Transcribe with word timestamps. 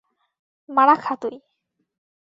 মারা 0.69 0.95
খা 0.95 1.13
তুই! 1.21 1.35